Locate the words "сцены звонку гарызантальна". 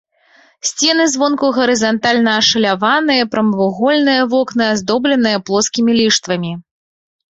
0.69-2.31